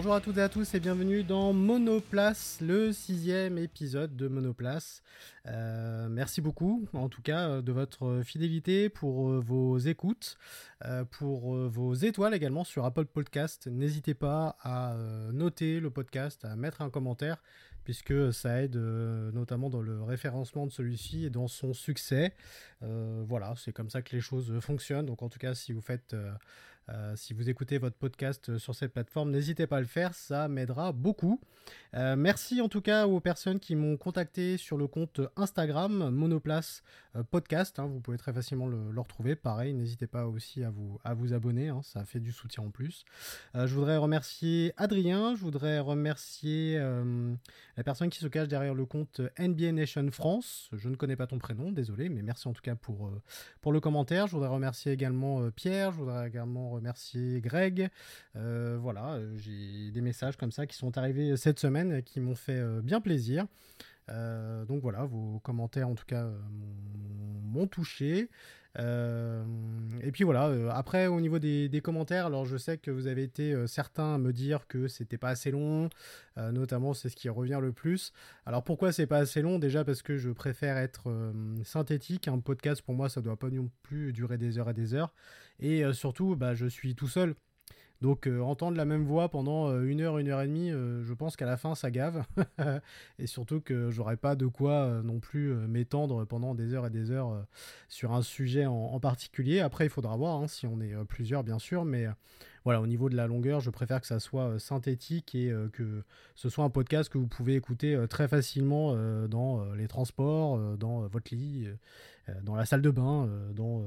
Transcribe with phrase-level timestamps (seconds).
[0.00, 5.02] Bonjour à toutes et à tous et bienvenue dans Monoplace, le sixième épisode de Monoplace.
[5.44, 10.38] Euh, merci beaucoup en tout cas euh, de votre fidélité pour euh, vos écoutes,
[11.10, 13.66] pour vos étoiles également sur Apple Podcast.
[13.66, 14.96] N'hésitez pas à
[15.34, 17.36] noter le podcast, à mettre un commentaire
[17.84, 22.34] puisque ça aide notamment dans le référencement de celui-ci et dans son succès.
[22.80, 25.04] voilà, c'est comme ça que les choses fonctionnent.
[25.04, 26.16] Donc en tout cas, si vous faites
[26.92, 30.14] euh, si vous écoutez votre podcast euh, sur cette plateforme, n'hésitez pas à le faire,
[30.14, 31.40] ça m'aidera beaucoup.
[31.94, 36.82] Euh, merci en tout cas aux personnes qui m'ont contacté sur le compte Instagram Monoplace
[37.30, 37.78] Podcast.
[37.78, 39.36] Hein, vous pouvez très facilement le, retrouver.
[39.36, 42.70] Pareil, n'hésitez pas aussi à vous, à vous abonner, hein, ça fait du soutien en
[42.70, 43.04] plus.
[43.54, 46.78] je voudrais remercier Adrien, je voudrais remercier
[47.76, 50.70] la personne qui se cache derrière le compte NBA Nation France.
[50.72, 53.10] Je ne connais pas ton prénom, désolé, mais merci en tout cas pour,
[53.60, 54.26] pour le commentaire.
[54.26, 57.88] Je voudrais remercier également Pierre, je voudrais également remercier Greg.
[58.36, 62.20] Euh, voilà, euh, j'ai des messages comme ça qui sont arrivés cette semaine et qui
[62.20, 63.46] m'ont fait euh, bien plaisir.
[64.66, 66.28] Donc voilà, vos commentaires en tout cas
[67.44, 68.28] m'ont touché.
[68.76, 73.66] et puis voilà, après au niveau des, commentaires, alors je sais que vous avez été
[73.66, 75.88] certains à me dire que c'était pas assez long,
[76.36, 78.12] notamment c'est ce qui revient le plus.
[78.46, 79.58] Alors pourquoi c'est pas assez long?
[79.58, 81.32] Déjà parce que je préfère être
[81.64, 84.94] synthétique, un podcast pour moi ça doit pas non plus durer des heures et des
[84.94, 85.12] heures.
[85.60, 87.34] Et euh, surtout, bah, je suis tout seul.
[88.00, 91.12] Donc euh, entendre la même voix pendant euh, une heure, une heure et demie, je
[91.12, 92.24] pense qu'à la fin ça gave.
[93.18, 97.10] et surtout que j'aurais pas de quoi non plus m'étendre pendant des heures et des
[97.10, 97.44] heures
[97.88, 99.60] sur un sujet en, particulier.
[99.60, 102.06] Après il faudra voir hein, si on est plusieurs bien sûr, mais
[102.64, 105.68] voilà, au niveau de la longueur, je préfère que ça soit euh, synthétique et euh,
[105.72, 106.02] que
[106.34, 108.94] ce soit un podcast que vous pouvez écouter euh, très facilement
[109.28, 111.68] dans les transports, dans votre lit,
[112.42, 113.84] dans la salle de bain, dans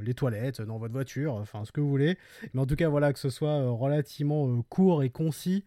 [0.00, 2.18] les toilettes, dans votre voiture, enfin ce que vous voulez.
[2.52, 5.64] Mais en tout cas, voilà, que ce soit relativement court et concis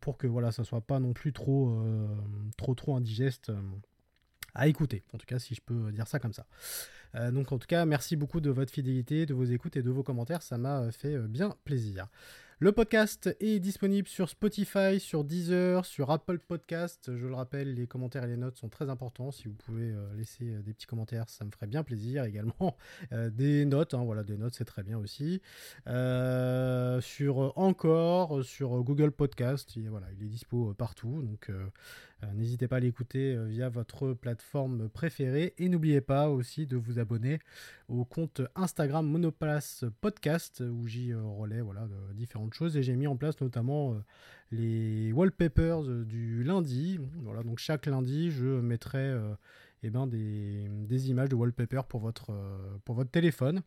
[0.00, 1.76] pour que voilà, ça soit pas non plus trop,
[2.56, 3.52] trop, trop indigeste
[4.54, 5.04] à écouter.
[5.12, 6.46] En tout cas, si je peux dire ça comme ça.
[7.14, 9.90] Euh, donc en tout cas, merci beaucoup de votre fidélité, de vos écoutes et de
[9.90, 12.08] vos commentaires, ça m'a fait euh, bien plaisir.
[12.62, 17.10] Le podcast est disponible sur Spotify, sur Deezer, sur Apple Podcast.
[17.12, 19.32] Je le rappelle, les commentaires et les notes sont très importants.
[19.32, 22.22] Si vous pouvez euh, laisser euh, des petits commentaires, ça me ferait bien plaisir.
[22.22, 22.76] Également
[23.12, 25.42] euh, des notes, hein, voilà, des notes, c'est très bien aussi.
[25.88, 31.20] sur Encore, sur Google Podcast, il, voilà, il est dispo partout.
[31.20, 31.50] Donc
[32.34, 35.54] n'hésitez pas à l'écouter via votre plateforme préférée.
[35.58, 37.38] Et n'oubliez pas aussi de vous abonner
[37.88, 43.16] au compte Instagram Monoplace Podcast où j'y relais voilà, différentes choses et j'ai mis en
[43.16, 43.98] place notamment euh,
[44.50, 46.98] les wallpapers euh, du lundi.
[47.22, 49.34] Voilà, donc chaque lundi, je mettrai euh,
[49.82, 52.30] eh ben des, images de wallpaper pour votre
[53.10, 53.62] téléphone.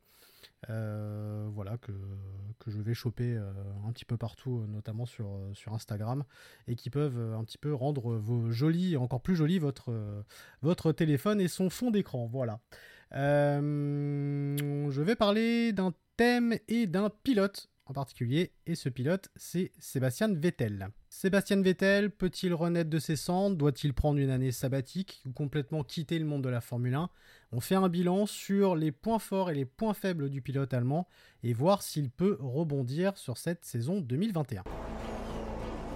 [0.68, 1.92] Voilà, que,
[2.60, 3.38] que, je vais choper
[3.86, 6.24] un petit peu partout, notamment sur, sur Instagram,
[6.68, 10.24] et qui peuvent un petit peu rendre vos jolis, encore plus joli votre,
[10.62, 12.28] votre téléphone et son fond d'écran.
[12.28, 12.60] Voilà.
[13.12, 20.34] je vais parler d'un thème et d'un pilote en particulier, et ce pilote, c'est Sébastien
[20.34, 20.90] Vettel.
[21.18, 23.56] Sébastien Vettel peut-il renaître de ses cendres?
[23.56, 27.10] Doit-il prendre une année sabbatique ou complètement quitter le monde de la Formule 1
[27.54, 31.08] On fait un bilan sur les points forts et les points faibles du pilote allemand
[31.42, 34.66] et voir s'il peut rebondir sur cette saison 2021.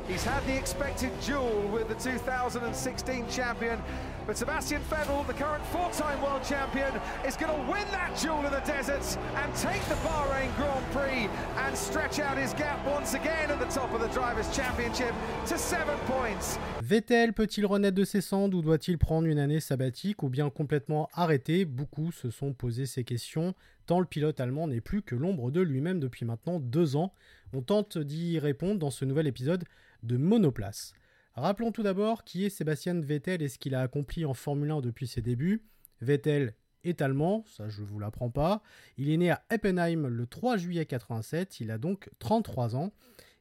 [0.09, 3.79] He's had the expected duel with the 2016 champion,
[4.25, 6.91] but Sebastian Vettel, the current four-time world champion,
[7.27, 9.05] is going to win that duel in the desert
[9.35, 13.67] and take the Bahrain Grand Prix and stretch out his gap once again at the
[13.67, 15.13] top of the Drivers' Championship
[15.45, 16.57] to seven points.
[16.81, 21.07] Vettel peut-il renaître de ses cendres ou doit-il prendre une année sabbatique ou bien complètement
[21.13, 21.65] arrêter?
[21.65, 23.53] Beaucoup se sont posé ces questions,
[23.97, 27.13] le pilote allemand n'est plus que l'ombre de lui-même depuis maintenant deux ans.
[27.53, 29.63] On tente d'y répondre dans ce nouvel épisode
[30.03, 30.93] de monoplace.
[31.33, 34.81] Rappelons tout d'abord qui est Sébastien Vettel et ce qu'il a accompli en Formule 1
[34.81, 35.63] depuis ses débuts.
[36.01, 36.53] Vettel
[36.83, 38.61] est allemand, ça je ne vous l'apprends pas.
[38.97, 42.91] Il est né à Eppenheim le 3 juillet 87, il a donc 33 ans.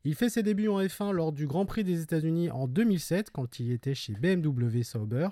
[0.04, 3.58] Il fait ses débuts en F1 lors du Grand Prix des États-Unis en 2007 quand
[3.58, 5.28] il était chez BMW Sauber.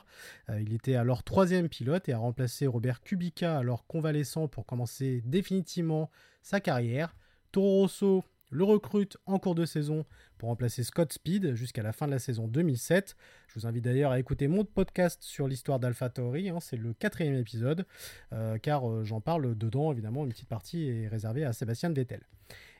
[0.50, 5.22] Euh, il était alors troisième pilote et a remplacé Robert Kubica alors convalescent pour commencer
[5.24, 6.10] définitivement
[6.42, 7.14] sa carrière.
[7.52, 10.04] Toro Rosso le recrute en cours de saison
[10.38, 13.16] pour remplacer Scott Speed jusqu'à la fin de la saison 2007.
[13.48, 17.34] Je vous invite d'ailleurs à écouter mon podcast sur l'histoire d'AlphaTauri, hein, c'est le quatrième
[17.34, 17.86] épisode,
[18.32, 22.20] euh, car euh, j'en parle dedans, évidemment, une petite partie est réservée à Sébastien Vettel.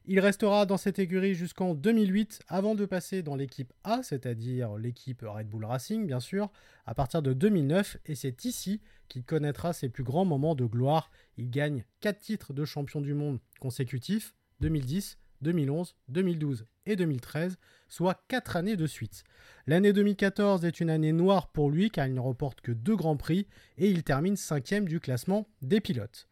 [0.09, 5.25] Il restera dans cette écurie jusqu'en 2008 avant de passer dans l'équipe A, c'est-à-dire l'équipe
[5.27, 6.53] Red Bull Racing bien sûr,
[6.87, 11.11] à partir de 2009 et c'est ici qu'il connaîtra ses plus grands moments de gloire.
[11.39, 17.59] Il gagne 4 titres de champion du monde consécutifs, 2010, 2011, 2012 et 2013,
[17.89, 19.25] soit 4 années de suite.
[19.67, 23.17] L'année 2014 est une année noire pour lui car il ne remporte que deux grands
[23.17, 26.29] prix et il termine 5 du classement des pilotes.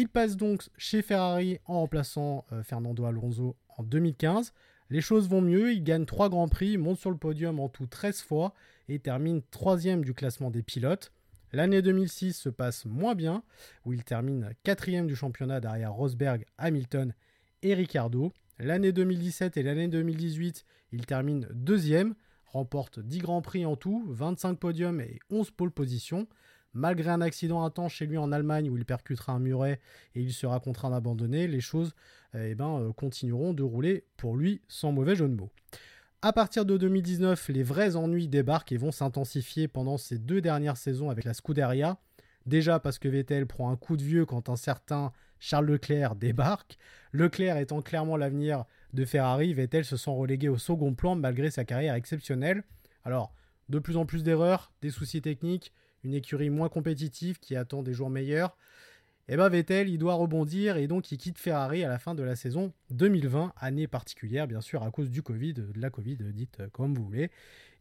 [0.00, 4.52] Il passe donc chez Ferrari en remplaçant euh, Fernando Alonso en 2015.
[4.90, 7.88] Les choses vont mieux, il gagne 3 grands prix, monte sur le podium en tout
[7.88, 8.54] 13 fois
[8.88, 11.10] et termine 3 du classement des pilotes.
[11.52, 13.42] L'année 2006 se passe moins bien,
[13.84, 17.12] où il termine 4 du championnat derrière Rosberg, Hamilton
[17.64, 18.32] et Ricardo.
[18.60, 22.14] L'année 2017 et l'année 2018, il termine deuxième,
[22.46, 26.28] remporte 10 grands prix en tout, 25 podiums et 11 pole positions.
[26.74, 29.80] Malgré un accident intense chez lui en Allemagne où il percutera un muret
[30.14, 31.94] et il sera contraint d'abandonner, les choses
[32.34, 35.50] eh ben, euh, continueront de rouler pour lui sans mauvais jeu de mots.
[36.20, 40.76] À partir de 2019, les vrais ennuis débarquent et vont s'intensifier pendant ces deux dernières
[40.76, 41.98] saisons avec la Scuderia.
[42.44, 46.76] Déjà parce que Vettel prend un coup de vieux quand un certain Charles Leclerc débarque.
[47.12, 51.64] Leclerc étant clairement l'avenir de Ferrari, Vettel se sent relégué au second plan malgré sa
[51.64, 52.64] carrière exceptionnelle.
[53.04, 53.32] Alors,
[53.68, 55.72] de plus en plus d'erreurs, des soucis techniques,
[56.04, 58.56] une écurie moins compétitive qui attend des jours meilleurs.
[59.30, 62.14] Et eh bien Vettel, il doit rebondir et donc il quitte Ferrari à la fin
[62.14, 66.16] de la saison 2020, année particulière bien sûr à cause du Covid, de la Covid,
[66.32, 67.30] dites comme vous voulez.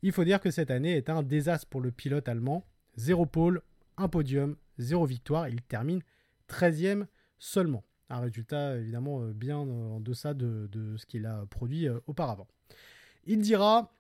[0.02, 2.66] Il faut dire que cette année est un désastre pour le pilote allemand.
[2.98, 3.62] Zéro pôle,
[3.96, 5.48] un podium, zéro victoire.
[5.48, 6.02] Il termine
[6.50, 7.06] 13e
[7.40, 7.84] seulement.
[8.10, 12.48] Un résultat évidemment euh, bien en deçà de, ce qu'il a produit euh, auparavant.
[13.26, 13.94] Il dira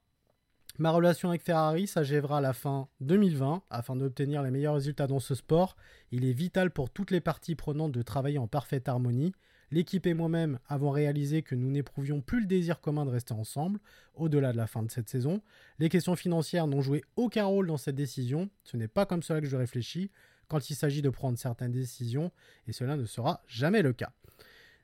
[0.79, 5.19] Ma relation avec Ferrari s'achèvera à la fin 2020 afin d'obtenir les meilleurs résultats dans
[5.19, 5.75] ce sport.
[6.11, 9.33] Il est vital pour toutes les parties prenantes de travailler en parfaite harmonie.
[9.71, 13.79] L'équipe et moi-même avons réalisé que nous n'éprouvions plus le désir commun de rester ensemble
[14.13, 15.41] au-delà de la fin de cette saison.
[15.79, 18.47] Les questions financières n'ont joué aucun rôle dans cette décision.
[18.63, 20.11] Ce n'est pas comme cela que je réfléchis
[20.47, 22.31] quand il s'agit de prendre certaines décisions,
[22.67, 24.13] et cela ne sera jamais le cas.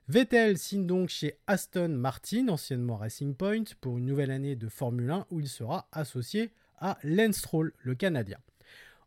[0.06, 5.10] Vettel signe donc chez Aston Martin, anciennement Racing Point, pour une nouvelle année de Formule
[5.10, 8.36] 1 où il sera associé à Lance Stroll, le Canadien.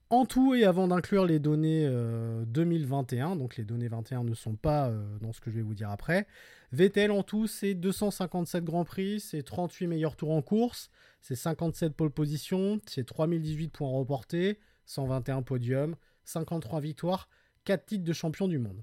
[0.10, 1.88] En tout, et avant d'inclure les données
[2.48, 5.62] 2021, euh, donc les données 21 ne sont pas euh, dans ce que je vais
[5.62, 6.26] vous dire après,
[6.72, 10.90] Vettel en tout, c'est 257 Grands Prix, c'est 38 meilleurs tours en course,
[11.22, 17.30] c'est 57 pole positions, c'est 3018 points remportés, 121 podiums, 53 victoires,
[17.66, 18.82] 4 titres de champion du monde.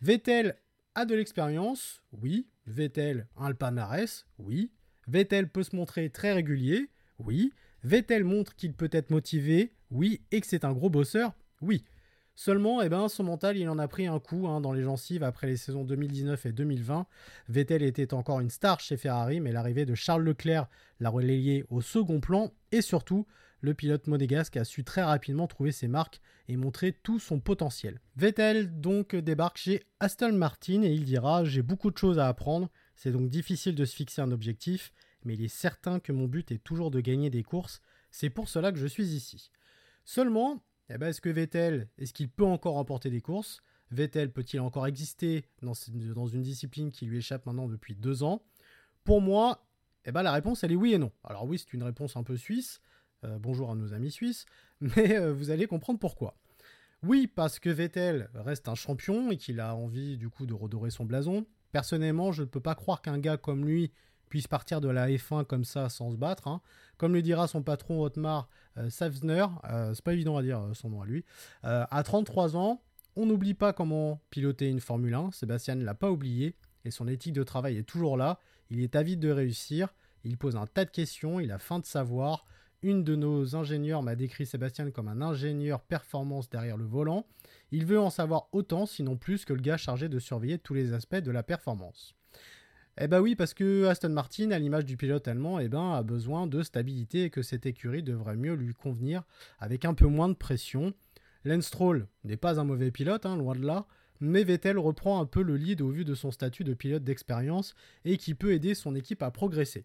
[0.00, 0.56] Vettel
[0.94, 2.48] a de l'expérience, oui.
[2.66, 4.72] Vettel a le palmarès, oui.
[5.06, 7.52] Vettel peut se montrer très régulier, oui.
[7.82, 10.22] Vettel montre qu'il peut être motivé, oui.
[10.30, 11.84] Et que c'est un gros bosseur, oui.
[12.34, 15.22] Seulement, eh ben, son mental, il en a pris un coup hein, dans les gencives
[15.22, 17.06] après les saisons 2019 et 2020.
[17.48, 20.66] Vettel était encore une star chez Ferrari, mais l'arrivée de Charles Leclerc
[21.00, 23.26] l'a relayé au second plan et surtout,
[23.60, 28.00] le pilote monégasque a su très rapidement trouver ses marques et montrer tout son potentiel.
[28.16, 32.70] Vettel donc débarque chez Aston Martin et il dira J'ai beaucoup de choses à apprendre,
[32.94, 34.92] c'est donc difficile de se fixer un objectif,
[35.24, 38.48] mais il est certain que mon but est toujours de gagner des courses, c'est pour
[38.48, 39.50] cela que je suis ici.
[40.04, 43.62] Seulement, eh ben, est-ce que Vettel, est-ce qu'il peut encore remporter des courses?
[43.90, 48.42] Vettel peut-il encore exister dans, une discipline qui lui échappe maintenant depuis deux ans?
[49.04, 49.66] Pour moi,
[50.04, 51.12] eh ben, la réponse elle est oui et non.
[51.24, 52.80] Alors oui, c'est une réponse un peu suisse,
[53.24, 54.46] euh, bonjour à nos amis suisses,
[54.80, 56.34] mais euh, vous allez comprendre pourquoi.
[57.02, 60.90] Oui, parce que Vettel reste un champion et qu'il a envie du coup de redorer
[60.90, 61.46] son blason.
[61.72, 63.92] Personnellement, je ne peux pas croire qu'un gars comme lui
[64.28, 66.46] puisse partir de la F1 comme ça sans se battre.
[66.46, 66.60] Hein.
[66.98, 69.46] Comme le dira son patron Otmar euh, Savsner,
[69.94, 71.24] c'est pas évident à dire son nom à lui,
[71.62, 72.82] à 33 ans,
[73.16, 75.32] on n'oublie pas comment piloter une Formule 1.
[75.32, 78.38] Sébastien ne l'a pas oublié et son éthique de travail est toujours là.
[78.70, 79.92] Il est avide de réussir.
[80.24, 81.40] Il pose un tas de questions.
[81.40, 82.46] Il a faim de savoir.
[82.82, 87.26] Une de nos ingénieurs m'a décrit Sébastien comme un ingénieur performance derrière le volant.
[87.72, 90.94] Il veut en savoir autant, sinon plus, que le gars chargé de surveiller tous les
[90.94, 92.14] aspects de la performance.
[92.98, 96.02] Eh bah oui, parce que Aston Martin, à l'image du pilote allemand, eh ben, a
[96.02, 99.24] besoin de stabilité et que cette écurie devrait mieux lui convenir
[99.58, 100.94] avec un peu moins de pression.
[101.44, 103.86] Lance Stroll n'est pas un mauvais pilote, hein, loin de là,
[104.20, 107.74] mais Vettel reprend un peu le lead au vu de son statut de pilote d'expérience
[108.06, 109.84] et qui peut aider son équipe à progresser.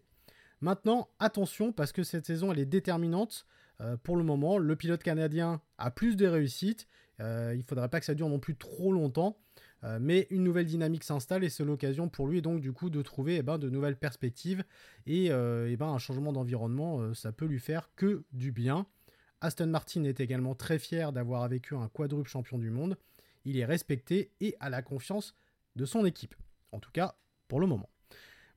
[0.60, 3.46] Maintenant, attention, parce que cette saison, elle est déterminante.
[3.80, 6.86] Euh, pour le moment, le pilote canadien a plus de réussites.
[7.20, 9.38] Euh, il ne faudrait pas que ça dure non plus trop longtemps.
[9.84, 13.02] Euh, mais une nouvelle dynamique s'installe et c'est l'occasion pour lui donc du coup de
[13.02, 14.64] trouver eh ben, de nouvelles perspectives
[15.04, 18.86] et eh ben, un changement d'environnement, ça peut lui faire que du bien.
[19.42, 22.96] Aston Martin est également très fier d'avoir eux un quadruple champion du monde.
[23.44, 25.34] Il est respecté et a la confiance
[25.76, 26.34] de son équipe.
[26.72, 27.90] En tout cas, pour le moment.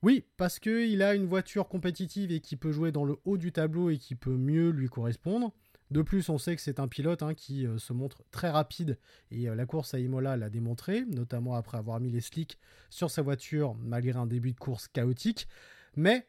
[0.02, 3.52] Oui, parce qu'il a une voiture compétitive et qui peut jouer dans le haut du
[3.52, 5.52] tableau et qui peut mieux lui correspondre.
[5.90, 8.96] De plus, on sait que c'est un pilote hein, qui se montre très rapide
[9.30, 12.58] et la course à Imola l'a démontré, notamment après avoir mis les slicks
[12.90, 15.48] sur sa voiture malgré un début de course chaotique.
[15.96, 16.28] Mais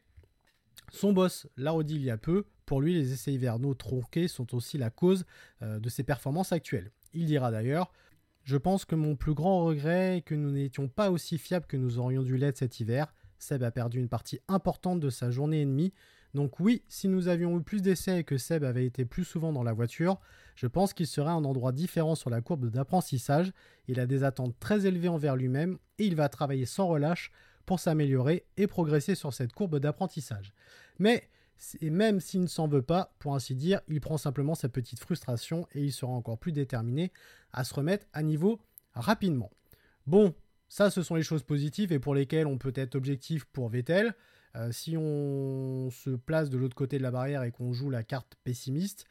[0.92, 4.56] son boss l'a redit il y a peu, pour lui les essais hivernaux tronqués sont
[4.56, 5.26] aussi la cause
[5.62, 6.92] de ses performances actuelles.
[7.14, 7.94] Il dira d'ailleurs
[8.44, 11.78] je pense que mon plus grand regret est que nous n'étions pas aussi fiables que
[11.78, 13.14] nous aurions dû l'être cet hiver.
[13.42, 15.94] Seb a perdu une partie importante de sa journée et demie.
[16.34, 19.52] Donc oui, si nous avions eu plus d'essais et que Seb avait été plus souvent
[19.52, 20.20] dans la voiture,
[20.56, 23.52] je pense qu'il serait un endroit différent sur la courbe d'apprentissage.
[23.88, 27.32] Il a des attentes très élevées envers lui-même et il va travailler sans relâche
[27.66, 30.54] pour s'améliorer et progresser sur cette courbe d'apprentissage.
[31.00, 31.28] Mais
[31.82, 35.68] même s'il ne s'en veut pas, pour ainsi dire, il prend simplement sa petite frustration
[35.74, 37.12] et il sera encore plus déterminé
[37.54, 38.60] à se remettre à niveau
[38.94, 39.52] rapidement.
[40.08, 40.34] Bon,
[40.72, 44.16] ça ce sont les choses positives et pour lesquelles on peut être objectif pour Vettel.
[44.56, 48.04] Euh, si on se place de l'autre côté de la barrière et qu'on joue la
[48.04, 49.04] carte pessimiste,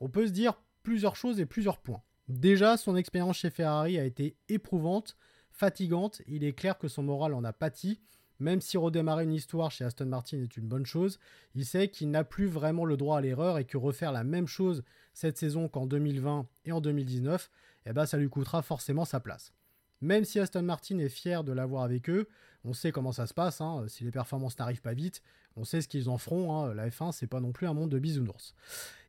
[0.00, 2.02] on peut se dire plusieurs choses et plusieurs points.
[2.26, 5.16] Déjà, son expérience chez Ferrari a été éprouvante,
[5.52, 8.00] fatigante, il est clair que son moral en a pâti,
[8.40, 11.20] même si redémarrer une histoire chez Aston Martin est une bonne chose,
[11.54, 14.48] il sait qu'il n'a plus vraiment le droit à l'erreur et que refaire la même
[14.48, 14.82] chose
[15.14, 17.48] cette saison qu'en 2020 et en 2019,
[17.86, 19.52] eh ben ça lui coûtera forcément sa place.
[20.00, 22.28] Même si Aston Martin est fier de l'avoir avec eux,
[22.64, 23.84] on sait comment ça se passe, hein.
[23.88, 25.22] si les performances n'arrivent pas vite,
[25.56, 26.74] on sait ce qu'ils en feront, hein.
[26.74, 28.54] la F1 c'est pas non plus un monde de bisounours.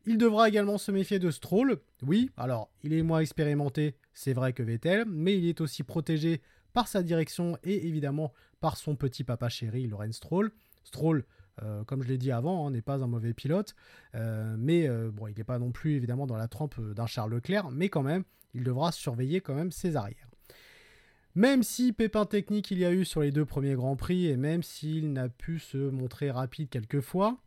[0.05, 4.53] Il devra également se méfier de Stroll, oui, alors il est moins expérimenté, c'est vrai
[4.53, 6.41] que Vettel, mais il est aussi protégé
[6.71, 10.51] par sa direction et évidemment par son petit papa chéri, Lorenz Stroll.
[10.83, 11.25] Stroll,
[11.63, 13.75] euh, comme je l'ai dit avant, hein, n'est pas un mauvais pilote,
[14.15, 17.33] euh, mais euh, bon, il n'est pas non plus évidemment dans la trempe d'un Charles
[17.33, 20.26] Leclerc, mais quand même, il devra surveiller quand même ses arrières.
[21.37, 24.37] Même si pépin technique il y a eu sur les deux premiers Grands Prix, et
[24.37, 27.37] même s'il n'a pu se montrer rapide quelquefois,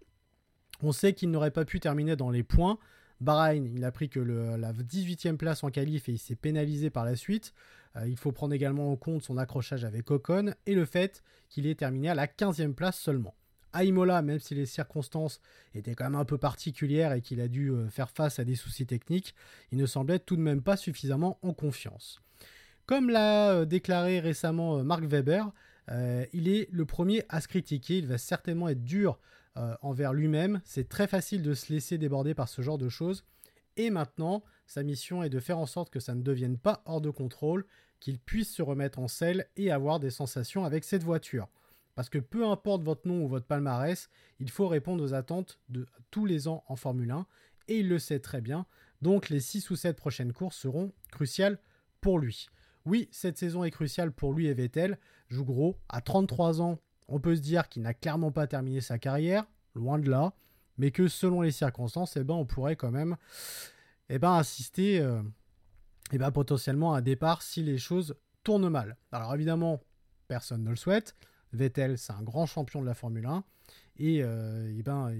[0.80, 2.78] on sait qu'il n'aurait pas pu terminer dans les points.
[3.20, 7.04] Bahreïn, il a pris que la 18e place en qualif et il s'est pénalisé par
[7.04, 7.52] la suite.
[7.96, 11.66] Euh, il faut prendre également en compte son accrochage avec Ocon et le fait qu'il
[11.66, 13.34] ait terminé à la 15e place seulement.
[13.72, 15.40] À Imola, même si les circonstances
[15.74, 18.54] étaient quand même un peu particulières et qu'il a dû euh, faire face à des
[18.54, 19.34] soucis techniques,
[19.72, 22.20] il ne semblait tout de même pas suffisamment en confiance.
[22.90, 25.44] Comme l'a euh, déclaré récemment Mark Webber,
[26.32, 29.20] il est le premier à se critiquer, il va certainement être dur
[29.80, 33.24] envers lui-même, c'est très facile de se laisser déborder par ce genre de choses,
[33.76, 37.00] et maintenant, sa mission est de faire en sorte que ça ne devienne pas hors
[37.00, 37.64] de contrôle,
[38.00, 41.48] qu'il puisse se remettre en selle et avoir des sensations avec cette voiture.
[41.94, 45.86] Parce que peu importe votre nom ou votre palmarès, il faut répondre aux attentes de
[46.10, 47.26] tous les ans en Formule 1,
[47.68, 48.66] et il le sait très bien,
[49.00, 51.58] donc les 6 ou 7 prochaines courses seront cruciales
[52.00, 52.48] pour lui.
[52.86, 57.20] Oui, cette saison est cruciale pour lui et Vettel, joue gros, à 33 ans, on
[57.20, 59.44] peut se dire qu'il n'a clairement pas terminé sa carrière,
[59.74, 60.32] loin de là,
[60.78, 63.16] mais que selon les circonstances, eh ben, on pourrait quand même
[64.08, 65.22] eh ben, assister euh,
[66.12, 68.96] eh ben, potentiellement à un départ si les choses tournent mal.
[69.12, 69.80] Alors évidemment,
[70.28, 71.16] personne ne le souhaite.
[71.52, 73.44] Vettel, c'est un grand champion de la Formule 1.
[73.98, 75.10] Et euh, eh ben,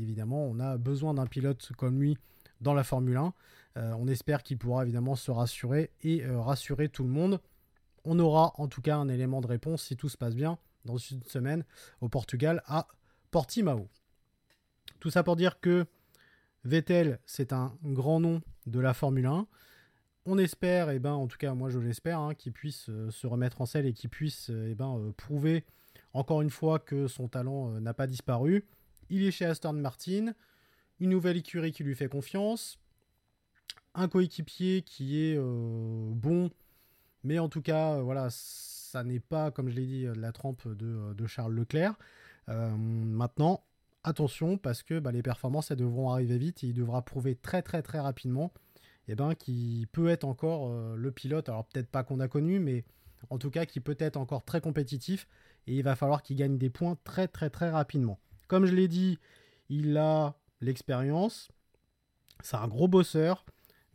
[0.00, 2.16] évidemment, on a besoin d'un pilote comme lui
[2.60, 3.34] dans la Formule 1.
[3.76, 7.40] Euh, on espère qu'il pourra évidemment se rassurer et rassurer tout le monde.
[8.04, 10.96] On aura en tout cas un élément de réponse si tout se passe bien dans
[10.96, 11.64] une semaine
[12.00, 12.86] au Portugal à
[13.30, 13.88] Portimao.
[15.00, 15.86] Tout ça pour dire que
[16.64, 19.46] Vettel, c'est un grand nom de la Formule 1.
[20.26, 23.10] On espère, et eh ben, en tout cas moi je l'espère, hein, qu'il puisse euh,
[23.10, 25.66] se remettre en selle et qu'il puisse euh, eh ben, euh, prouver
[26.14, 28.64] encore une fois que son talent n'a pas disparu.
[29.10, 30.32] Il est chez Aston Martin,
[31.00, 32.78] une nouvelle écurie qui lui fait confiance,
[33.94, 36.50] un coéquipier qui est bon,
[37.22, 41.26] mais en tout cas, voilà, ça n'est pas, comme je l'ai dit, la trempe de,
[41.26, 41.94] Charles Leclerc.
[42.48, 43.62] maintenant,
[44.04, 47.62] attention parce que bah, les performances elles devront arriver vite et il devra prouver très
[47.62, 48.52] très très rapidement
[49.08, 52.58] eh ben, qu'il peut être encore euh, le pilote, alors peut-être pas qu'on a connu,
[52.58, 52.84] mais
[53.30, 55.26] en tout cas qui peut être encore très compétitif
[55.66, 58.18] et il va falloir qu'il gagne des points très très très rapidement.
[58.48, 59.18] Comme je l'ai dit,
[59.68, 61.50] il a l'expérience,
[62.44, 63.44] c'est un gros bosseur,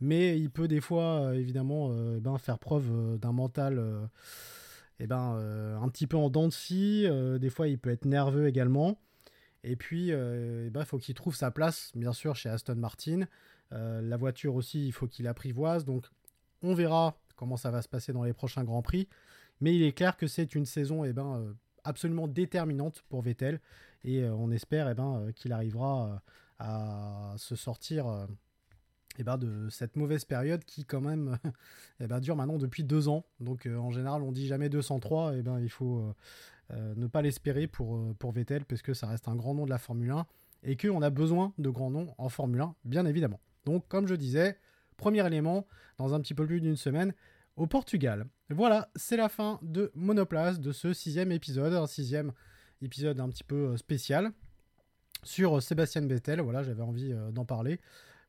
[0.00, 4.08] mais il peut des fois euh, évidemment euh, eh ben, faire preuve d'un mental
[4.98, 7.06] eh ben, un petit peu en dents de scie,
[7.40, 8.98] des fois il peut être nerveux également.
[9.62, 12.76] Et puis, euh, eh ben, il faut qu'il trouve sa place, bien sûr, chez Aston
[12.76, 13.26] Martin.
[13.72, 15.84] Euh, la voiture aussi, il faut qu'il apprivoise.
[15.84, 16.06] Donc,
[16.62, 19.08] on verra comment ça va se passer dans les prochains Grands Prix.
[19.60, 21.52] Mais il est clair que c'est une saison eh ben, euh,
[21.84, 23.60] absolument déterminante pour Vettel.
[24.02, 26.22] Et on espère eh ben, qu'il arrivera
[26.60, 28.26] à se sortir
[29.18, 31.38] eh ben, de cette mauvaise période qui, quand même,
[32.00, 33.24] ben, dure maintenant depuis deux ans.
[33.40, 35.36] Donc, en général, on dit jamais 203.
[35.36, 36.14] Et ben, il faut
[36.72, 39.64] euh, ne pas l'espérer pour, euh, pour Vettel, parce que ça reste un grand nom
[39.64, 40.26] de la Formule 1
[40.62, 43.40] et qu'on a besoin de grands noms en Formule 1, bien évidemment.
[43.64, 44.58] Donc, comme je disais,
[44.96, 45.66] premier élément,
[45.98, 47.12] dans un petit peu plus d'une semaine,
[47.56, 48.26] au Portugal.
[48.50, 52.32] Voilà, c'est la fin de Monoplace, de ce sixième épisode, un sixième
[52.82, 54.32] épisode un petit peu spécial
[55.22, 56.40] sur Sébastien Vettel.
[56.40, 57.80] Voilà, j'avais envie d'en parler.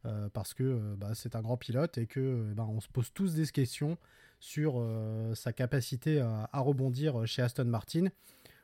[0.05, 3.35] Euh, parce que euh, bah, c'est un grand pilote et que on se pose tous
[3.35, 3.99] des questions
[4.39, 8.07] sur euh, sa capacité à, rebondir chez Aston Martin.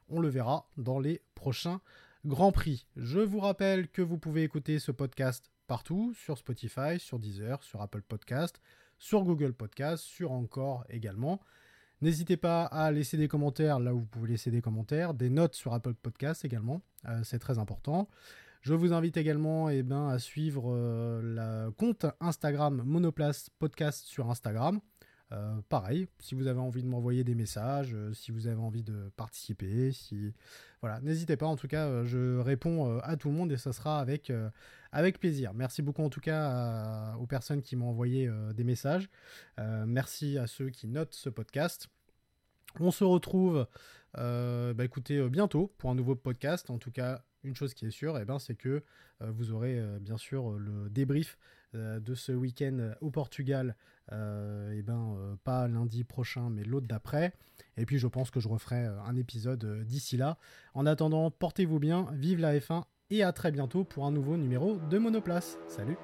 [0.10, 1.80] On le verra dans les prochains
[2.26, 2.88] Grands Prix.
[2.96, 7.82] Je vous rappelle que vous pouvez écouter ce podcast partout, sur Spotify, sur Deezer, sur
[7.82, 8.60] Apple Podcast,
[8.98, 11.40] sur Google Podcast, sur Encore également.
[12.02, 15.56] N'hésitez pas à laisser des commentaires là où vous pouvez laisser des commentaires, des notes
[15.56, 16.82] sur Apple Podcast également,
[17.24, 18.08] c'est très important.
[18.62, 24.30] Je vous invite également eh ben, à suivre euh, le compte Instagram Monoplace Podcast sur
[24.30, 24.82] Instagram.
[25.34, 28.84] Euh, pareil, si vous avez envie de m'envoyer des messages, euh, si vous avez envie
[28.84, 30.34] de participer, si
[30.82, 31.48] voilà, n'hésitez pas.
[31.48, 34.32] En tout cas, je réponds à tout le monde et ça sera avec
[34.92, 35.54] avec plaisir.
[35.54, 39.10] Merci beaucoup en tout cas aux personnes qui m'ont envoyé des messages.
[39.86, 41.90] merci à ceux qui notent ce podcast.
[42.80, 43.68] On se retrouve,
[44.14, 46.70] bah, écoutez, bientôt pour un nouveau podcast.
[46.70, 48.84] En tout cas, une chose qui est sûre, et eh ben, c'est que
[49.22, 51.38] euh, vous aurez euh, bien sûr euh, le débrief
[51.78, 53.76] de ce week-end au Portugal,
[54.12, 54.16] et
[54.78, 57.34] eh ben, pas lundi prochain, mais l'autre d'après.
[57.76, 60.38] Et puis je pense que je referai un épisode d'ici là.
[60.74, 64.78] En attendant, portez-vous bien, vive la F1 et à très bientôt pour un nouveau numéro
[64.90, 65.58] de Monoplace.
[65.68, 65.98] Salut